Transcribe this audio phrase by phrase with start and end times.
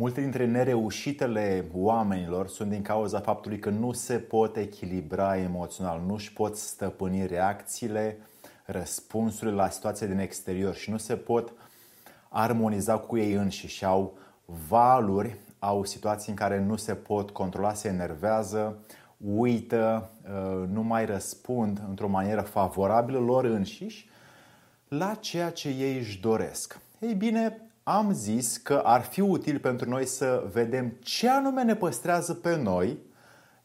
[0.00, 6.14] Multe dintre nereușitele oamenilor sunt din cauza faptului că nu se pot echilibra emoțional, nu
[6.14, 8.18] își pot stăpâni reacțiile,
[8.64, 11.52] răspunsurile la situația din exterior și nu se pot
[12.28, 13.84] armoniza cu ei înșiși.
[13.84, 14.18] Au
[14.68, 18.78] valuri, au situații în care nu se pot controla, se enervează,
[19.16, 24.08] uită, uh, nu mai răspund într-o manieră favorabilă lor înșiși
[24.88, 26.80] la ceea ce ei își doresc.
[26.98, 31.74] Ei bine, am zis că ar fi util pentru noi să vedem ce anume ne
[31.74, 32.98] păstrează pe noi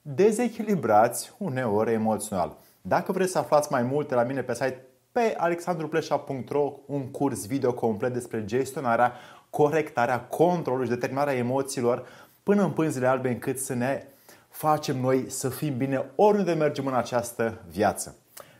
[0.02, 2.58] dezechilibrați uneori emoțional.
[2.82, 7.74] Dacă vreți să aflați mai multe la mine pe site, pe alexandrupleșa.ro un curs video
[7.74, 9.14] complet despre gestionarea,
[9.50, 12.08] corectarea, controlul și determinarea emoțiilor
[12.44, 14.04] până în pânzile albe încât să ne
[14.50, 18.16] facem noi să fim bine oriunde mergem în această viață.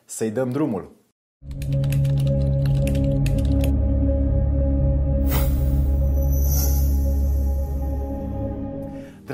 [0.06, 1.05] Să-i dăm drumul!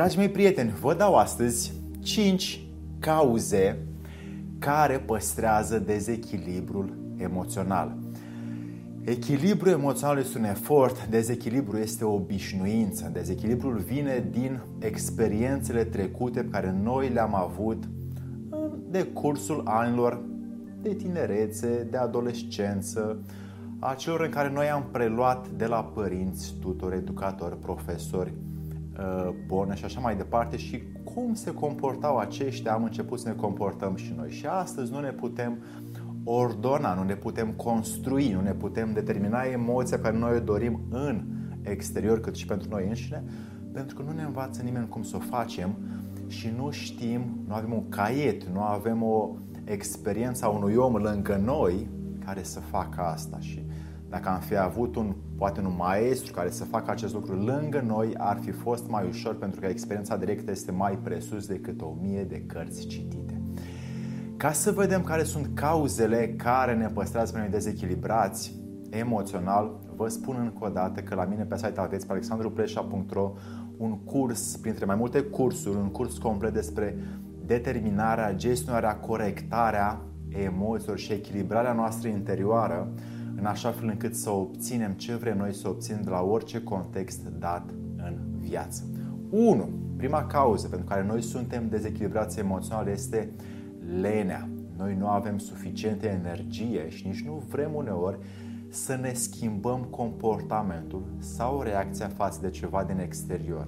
[0.01, 2.63] Dragii mei prieteni, vă dau astăzi 5
[2.99, 3.77] cauze
[4.59, 7.97] care păstrează dezechilibrul emoțional.
[9.03, 13.09] Echilibru emoțional este un efort, dezechilibru este o obișnuință.
[13.13, 17.83] Dezechilibrul vine din experiențele trecute pe care noi le-am avut
[18.49, 20.21] în decursul anilor
[20.81, 23.19] de tinerețe, de adolescență,
[23.79, 28.33] a celor în care noi am preluat de la părinți, tutori, educatori, profesori,
[28.99, 33.35] uh, bune și așa mai departe și cum se comportau aceștia, am început să ne
[33.35, 34.29] comportăm și noi.
[34.31, 35.57] Și astăzi nu ne putem
[36.23, 41.23] ordona, nu ne putem construi, nu ne putem determina emoția care noi o dorim în
[41.61, 43.23] exterior, cât și pentru noi înșine,
[43.73, 45.75] pentru că nu ne învață nimeni cum să o facem
[46.27, 49.29] și nu știm, nu avem un caiet, nu avem o
[49.63, 51.87] experiență a unui om lângă noi
[52.25, 53.37] care să facă asta.
[53.39, 53.63] Și
[54.11, 58.13] dacă am fi avut un, poate un maestru care să facă acest lucru lângă noi,
[58.17, 62.23] ar fi fost mai ușor pentru că experiența directă este mai presus decât o mie
[62.23, 63.41] de cărți citite.
[64.37, 68.55] Ca să vedem care sunt cauzele care ne păstrează pe noi dezechilibrați
[68.89, 73.33] emoțional, vă spun încă o dată că la mine pe site aveți pe alexandrupleșa.ro
[73.77, 76.97] un curs, printre mai multe cursuri, un curs complet despre
[77.45, 82.93] determinarea, gestionarea, corectarea emoțiilor și echilibrarea noastră interioară
[83.41, 87.21] în așa fel încât să obținem ce vrem noi să obținem de la orice context
[87.39, 88.83] dat în viață.
[89.29, 89.69] 1.
[89.97, 93.31] Prima cauză pentru care noi suntem dezechilibrați emoțional este
[94.01, 94.49] lenea.
[94.77, 98.17] Noi nu avem suficientă energie și nici nu vrem uneori
[98.69, 103.67] să ne schimbăm comportamentul sau reacția față de ceva din exterior.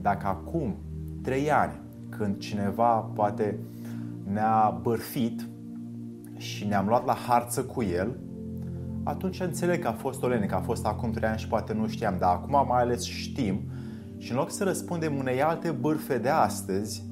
[0.00, 0.74] Dacă acum,
[1.22, 3.58] trei ani, când cineva poate
[4.32, 5.48] ne-a bărfit
[6.36, 8.16] și ne-am luat la harță cu el,
[9.04, 11.72] atunci înțeleg că a fost o lene, că a fost acum trei ani și poate
[11.72, 13.60] nu știam, dar acum mai ales știm
[14.18, 17.04] și în loc să răspundem unei alte bârfe de astăzi,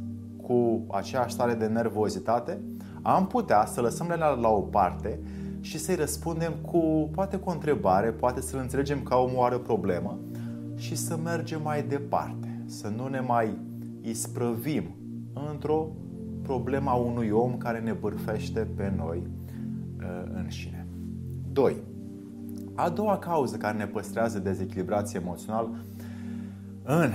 [0.43, 2.61] cu aceeași stare de nervozitate,
[3.03, 5.19] am putea să lăsăm la, la o parte
[5.61, 9.59] și să-i răspundem cu, poate cu o întrebare, poate să-l înțelegem ca omul are o
[9.59, 10.19] problemă
[10.77, 13.57] și să mergem mai departe, să nu ne mai
[14.01, 14.85] isprăvim
[15.51, 15.89] într-o
[16.43, 19.23] problemă a unui om care ne bârfește pe noi
[19.99, 20.82] uh, înșine.
[21.53, 21.77] 2.
[22.75, 25.69] A doua cauză care ne păstrează dezechilibrație emoțional
[26.83, 27.11] în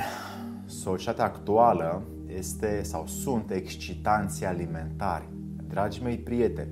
[0.66, 2.04] societatea actuală
[2.38, 5.30] este sau sunt excitanții alimentari.
[5.68, 6.70] Dragii mei prieteni,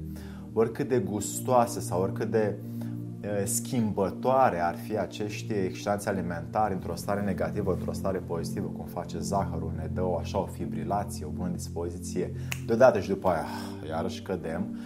[0.53, 2.55] oricât de gustoase sau oricât de
[3.43, 9.71] schimbătoare ar fi acești excitanți alimentari într-o stare negativă, într-o stare pozitivă, cum face zahărul,
[9.75, 12.31] ne dă o, așa o fibrilație, o bună dispoziție,
[12.65, 13.45] deodată și după aia
[13.89, 14.77] iarăși cădem,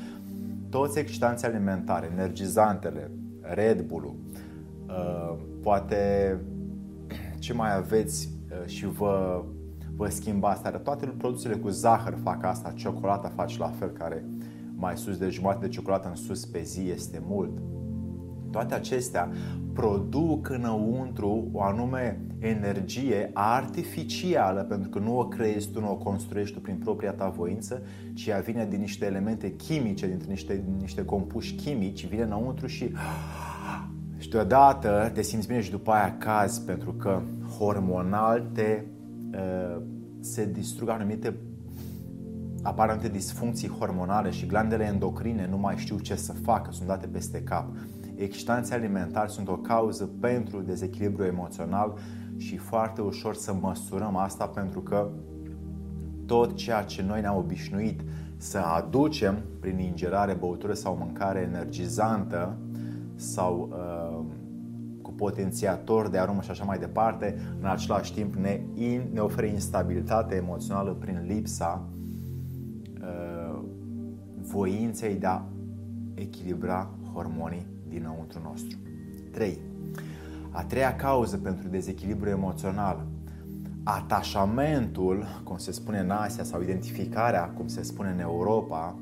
[0.69, 4.15] toți excitanții alimentare, energizantele, Red Bull-ul,
[5.61, 6.37] poate
[7.39, 8.29] ce mai aveți
[8.65, 9.43] și vă
[9.95, 10.79] vă schimba starea.
[10.79, 14.25] Toate produsele cu zahăr fac asta, ciocolata face la fel, care
[14.75, 17.61] mai sus de jumătate de ciocolată în sus pe zi este mult.
[18.51, 19.29] Toate acestea
[19.73, 26.55] produc înăuntru o anume energie artificială, pentru că nu o creezi tu, nu o construiești
[26.55, 27.81] tu prin propria ta voință,
[28.13, 32.67] ci ea vine din niște elemente chimice, dintre niște, din niște compuși chimici, vine înăuntru
[32.67, 32.91] și
[34.17, 37.21] și deodată te simți bine și după aia cazi pentru că
[37.57, 38.83] hormonal te
[39.33, 39.81] Uh,
[40.19, 41.35] se distrug anumite
[42.61, 47.07] apar anumite disfuncții hormonale și glandele endocrine nu mai știu ce să facă, sunt date
[47.07, 47.67] peste cap.
[48.19, 51.97] Excitanții alimentari sunt o cauză pentru dezechilibru emoțional
[52.37, 55.09] și foarte ușor să măsurăm asta pentru că
[56.25, 58.01] tot ceea ce noi ne-am obișnuit
[58.37, 62.57] să aducem prin ingerare, băutură sau mâncare energizantă
[63.15, 64.25] sau uh,
[65.01, 69.45] cu potențiator de aromă și așa mai departe, în același timp ne, in, ne oferă
[69.45, 71.87] instabilitate emoțională prin lipsa
[73.01, 73.59] uh,
[74.41, 75.41] voinței de a
[76.13, 78.77] echilibra hormonii dinăuntru nostru.
[79.31, 79.59] 3.
[80.49, 83.05] A treia cauză pentru dezechilibru emoțional
[83.83, 88.99] atașamentul, cum se spune în Asia, sau identificarea, cum se spune în Europa,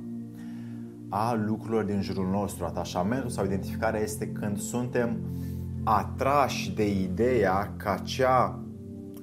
[1.09, 2.65] a lucrurilor din jurul nostru.
[2.65, 5.17] Atașamentul sau identificarea este când suntem
[5.83, 8.59] atrași de ideea că acea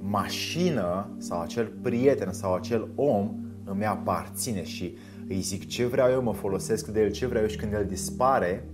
[0.00, 3.31] mașină sau acel prieten sau acel om
[3.64, 4.96] îmi aparține și
[5.28, 7.87] îi zic ce vreau eu, mă folosesc de el, ce vreau eu și când el
[7.87, 8.69] dispare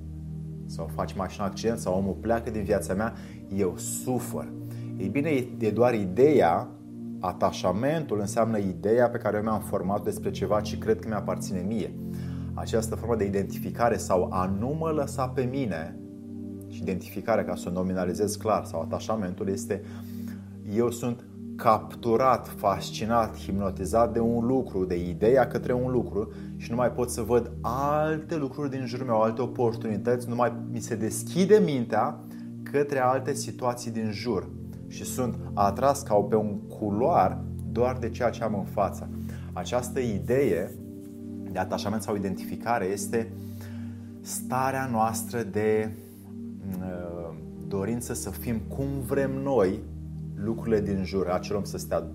[0.71, 3.15] sau face mașina accident sau omul pleacă din viața mea,
[3.57, 4.53] eu sufăr.
[4.97, 6.69] Ei bine, e doar ideea,
[7.21, 11.95] atașamentul înseamnă ideea pe care eu mi-am format despre ceva ce cred că mi-aparține mie.
[12.55, 15.97] Această formă de identificare sau a nu mă lăsa pe mine
[16.69, 19.83] și identificarea, ca să o nominalizez clar, sau atașamentul este
[20.77, 21.25] eu sunt
[21.63, 27.11] capturat, fascinat, hipnotizat de un lucru, de ideea către un lucru și nu mai pot
[27.11, 32.19] să văd alte lucruri din jurul meu, alte oportunități, nu mai mi se deschide mintea
[32.63, 34.49] către alte situații din jur
[34.89, 37.39] și sunt atras ca pe un culoar
[37.73, 39.09] doar de ceea ce am în față.
[39.53, 40.71] Această idee
[41.51, 43.33] de atașament sau identificare este
[44.21, 45.91] starea noastră de
[46.79, 47.35] uh,
[47.69, 49.81] dorință să fim cum vrem noi
[50.45, 51.27] lucrurile din jur.
[51.27, 52.07] Acel om să stea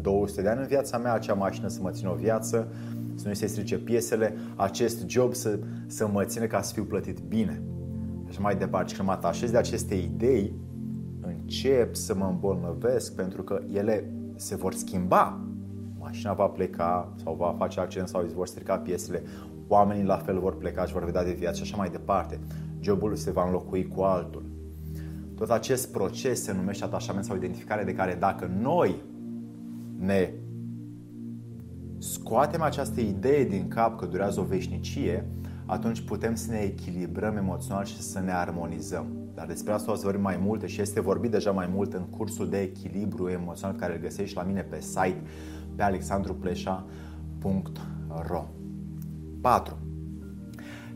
[0.00, 2.68] 200 de ani în viața mea, acea mașină să mă țină o viață,
[3.14, 7.18] să nu se strice piesele, acest job să, să mă țină ca să fiu plătit
[7.18, 7.62] bine.
[8.28, 10.54] Și mai departe, și când mă atașez de aceste idei,
[11.20, 15.40] încep să mă îmbolnăvesc pentru că ele se vor schimba.
[15.98, 19.22] Mașina va pleca sau va face accident sau îți vor strica piesele,
[19.68, 22.40] oamenii la fel vor pleca și vor vedea de viață și așa mai departe.
[22.80, 24.53] Jobul se va înlocui cu altul.
[25.34, 29.02] Tot acest proces se numește atașament sau identificare de care dacă noi
[29.98, 30.32] ne
[31.98, 35.28] scoatem această idee din cap că durează o veșnicie,
[35.66, 39.06] atunci putem să ne echilibrăm emoțional și să ne armonizăm.
[39.34, 42.02] Dar despre asta o să vorbim mai multe și este vorbit deja mai mult în
[42.02, 45.22] cursul de echilibru emoțional care îl găsești la mine pe site
[45.76, 48.44] pe alexandruplesha.ro
[49.40, 49.78] 4.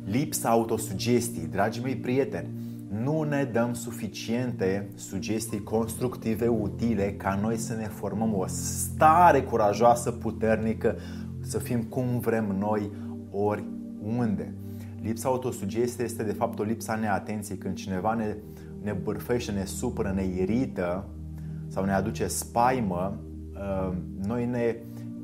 [0.04, 1.46] Lipsa autosugestii.
[1.46, 2.48] Dragii mei prieteni,
[2.88, 10.10] nu ne dăm suficiente sugestii constructive, utile, ca noi să ne formăm o stare curajoasă,
[10.10, 10.96] puternică,
[11.40, 12.90] să fim cum vrem noi
[13.30, 14.54] oriunde.
[15.02, 18.36] Lipsa autosugestie este de fapt o lipsa neatenției când cineva ne,
[18.82, 21.08] ne bârfește, ne supără, ne irită
[21.66, 23.20] sau ne aduce spaimă,
[23.52, 23.96] uh,
[24.26, 24.76] noi ne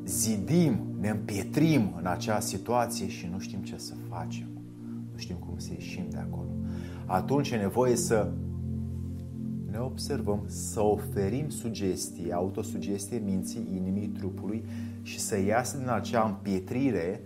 [0.05, 4.47] zidim, ne împietrim în acea situație și nu știm ce să facem.
[5.13, 6.54] Nu știm cum să ieșim de acolo
[7.07, 8.31] atunci e nevoie să
[9.71, 14.65] ne observăm, să oferim sugestii, autosugestie minții, inimii, trupului
[15.03, 17.21] și să iasă din acea împietrire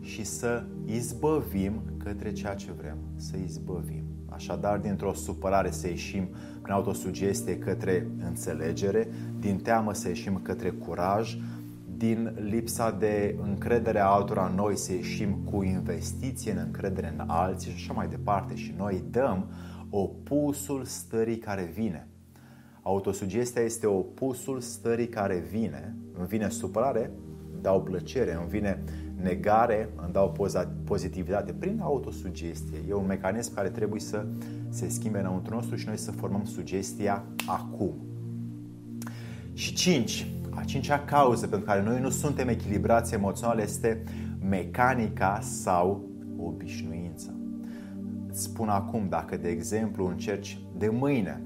[0.00, 4.04] și să izbăvim către ceea ce vrem, să izbăvim.
[4.28, 6.28] Așadar, dintr-o supărare să ieșim
[6.62, 9.08] prin autosugestie către înțelegere,
[9.38, 11.36] din teamă să ieșim către curaj,
[12.00, 17.24] din lipsa de încredere a altora în noi să ieșim cu investiție în încredere în
[17.26, 19.50] alții și așa mai departe și noi dăm
[19.90, 22.08] opusul stării care vine.
[22.82, 25.96] Autosugestia este opusul stării care vine.
[26.18, 27.10] Îmi vine supărare,
[27.60, 28.82] dau plăcere, îmi vine
[29.22, 30.48] negare, îmi dau
[30.84, 32.78] pozitivitate prin autosugestie.
[32.88, 34.26] E un mecanism care trebuie să
[34.68, 37.92] se schimbe înăuntru nostru și noi să formăm sugestia acum.
[39.52, 44.02] Și 5 a cincea cauză pentru care noi nu suntem echilibrați emoțional este
[44.48, 47.30] mecanica sau obișnuința.
[48.28, 51.40] Îți spun acum, dacă de exemplu încerci de mâine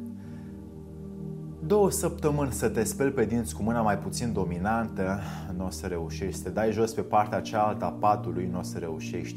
[1.67, 5.21] două săptămâni să te speli pe dinți cu mâna mai puțin dominantă,
[5.57, 6.37] nu o să reușești.
[6.37, 9.37] Să te dai jos pe partea cealaltă a patului, nu o să reușești.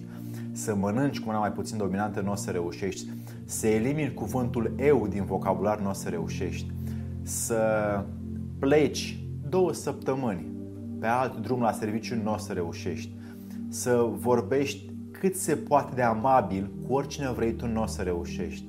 [0.51, 3.09] Să mănânci cu mâna mai puțin dominantă, nu o să reușești.
[3.45, 6.71] Să elimini cuvântul eu din vocabular, nu o să reușești.
[7.21, 7.59] Să
[8.59, 10.45] pleci două săptămâni
[10.99, 13.11] pe alt drum la serviciu nu o să reușești.
[13.69, 18.65] Să vorbești cât se poate de amabil cu oricine vrei tu nu o să reușești.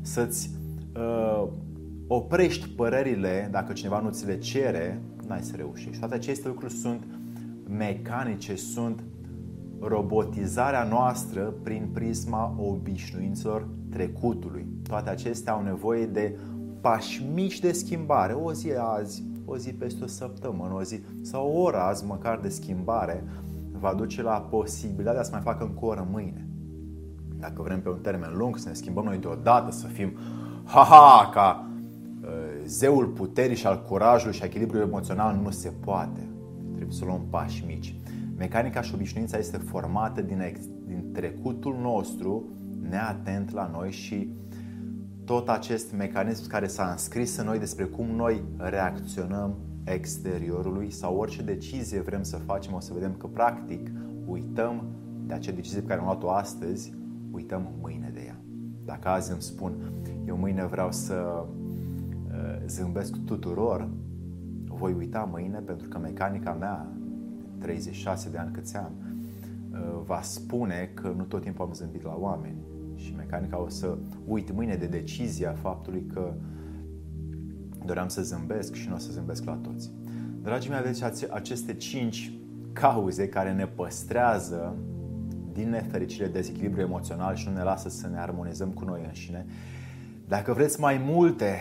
[0.00, 0.50] Să-ți
[0.96, 1.48] uh,
[2.06, 5.98] oprești părerile dacă cineva nu ți le cere, n-ai să reușești.
[5.98, 7.04] Toate aceste lucruri sunt
[7.68, 9.02] mecanice, sunt
[9.80, 14.66] robotizarea noastră prin prisma obișnuințelor trecutului.
[14.82, 16.38] Toate acestea au nevoie de
[16.80, 18.32] pași mici de schimbare.
[18.32, 22.38] O zi azi, o zi peste o săptămână, o zi sau o oră azi măcar
[22.38, 23.24] de schimbare
[23.72, 26.48] va duce la posibilitatea să mai facă încă o oră mâine.
[27.38, 30.12] Dacă vrem pe un termen lung să ne schimbăm noi deodată, să fim
[30.64, 31.66] ha-ha, ca
[32.22, 32.28] uh,
[32.64, 36.28] zeul puterii și al curajului și echilibrului emoțional nu se poate.
[36.74, 37.94] Trebuie să luăm pași mici.
[38.36, 42.44] Mecanica și obișnuința este formată din, ex- din trecutul nostru
[42.88, 44.32] neatent la noi și
[45.28, 51.42] tot acest mecanism care s-a înscris în noi despre cum noi reacționăm exteriorului sau orice
[51.42, 53.90] decizie vrem să facem, o să vedem că practic
[54.26, 54.84] uităm
[55.26, 56.94] de acea decizie pe care am luat-o astăzi,
[57.30, 58.40] uităm mâine de ea.
[58.84, 59.92] Dacă azi îmi spun,
[60.26, 63.88] eu mâine vreau să uh, zâmbesc tuturor,
[64.64, 66.86] voi uita mâine pentru că mecanica mea,
[67.58, 68.92] 36 de ani câți am,
[69.72, 72.56] uh, va spune că nu tot timpul am zâmbit la oameni.
[72.98, 76.32] Și mecanica o să uit mâine de decizia faptului că
[77.84, 79.90] doream să zâmbesc și nu o să zâmbesc la toți.
[80.42, 82.32] Dragii mei, aveți aceste cinci
[82.72, 84.76] cauze care ne păstrează
[85.52, 89.46] din nefericire dezechilibru emoțional și nu ne lasă să ne armonizăm cu noi înșine.
[90.28, 91.58] Dacă vreți mai multe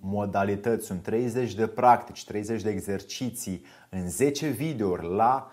[0.00, 5.50] modalități, sunt 30 de practici, 30 de exerciții în 10 videouri la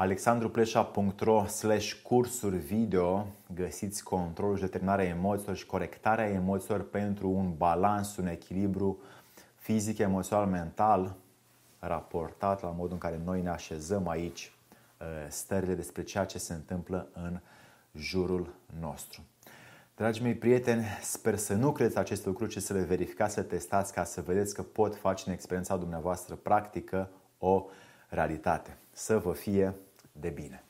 [0.00, 8.16] alexandrupleșa.ro slash cursuri video găsiți controlul și determinarea emoțiilor și corectarea emoțiilor pentru un balans,
[8.16, 8.98] un echilibru
[9.54, 11.16] fizic, emoțional, mental
[11.78, 14.52] raportat la modul în care noi ne așezăm aici
[15.00, 17.40] uh, stările despre ceea ce se întâmplă în
[17.94, 19.22] jurul nostru.
[19.96, 23.92] Dragii mei prieteni, sper să nu credeți aceste lucruri, ci să le verificați, să testați
[23.92, 27.64] ca să vedeți că pot face în experiența dumneavoastră practică o
[28.08, 28.76] realitate.
[28.92, 29.74] Să vă fie
[30.20, 30.60] de bine!